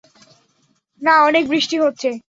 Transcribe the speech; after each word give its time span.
না, 1.01 1.13
অনেক 1.23 1.43
বৃষ্টি 1.49 1.75
হচ্ছে। 1.79 2.09